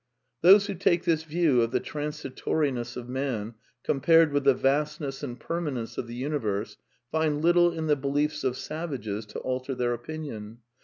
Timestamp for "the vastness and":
4.45-5.39